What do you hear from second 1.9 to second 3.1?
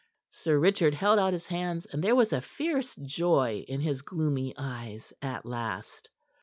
there was a fierce